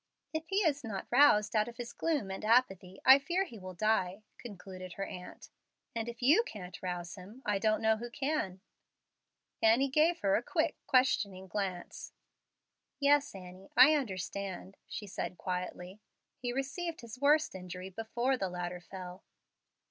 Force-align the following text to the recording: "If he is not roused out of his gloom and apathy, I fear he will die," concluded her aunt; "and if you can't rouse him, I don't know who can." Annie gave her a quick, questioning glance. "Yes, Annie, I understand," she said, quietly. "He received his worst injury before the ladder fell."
"If 0.33 0.47
he 0.47 0.63
is 0.63 0.83
not 0.83 1.05
roused 1.11 1.55
out 1.55 1.67
of 1.67 1.77
his 1.77 1.93
gloom 1.93 2.31
and 2.31 2.43
apathy, 2.43 2.99
I 3.05 3.19
fear 3.19 3.43
he 3.43 3.59
will 3.59 3.75
die," 3.75 4.23
concluded 4.39 4.93
her 4.93 5.05
aunt; 5.05 5.51
"and 5.95 6.09
if 6.09 6.23
you 6.23 6.41
can't 6.43 6.81
rouse 6.81 7.13
him, 7.17 7.43
I 7.45 7.59
don't 7.59 7.83
know 7.83 7.97
who 7.97 8.09
can." 8.09 8.61
Annie 9.61 9.89
gave 9.89 10.21
her 10.21 10.35
a 10.35 10.41
quick, 10.41 10.75
questioning 10.87 11.47
glance. 11.47 12.13
"Yes, 12.99 13.35
Annie, 13.35 13.69
I 13.77 13.93
understand," 13.93 14.75
she 14.87 15.05
said, 15.05 15.37
quietly. 15.37 16.01
"He 16.35 16.51
received 16.51 17.01
his 17.01 17.19
worst 17.19 17.53
injury 17.53 17.91
before 17.91 18.37
the 18.37 18.49
ladder 18.49 18.79
fell." 18.81 19.23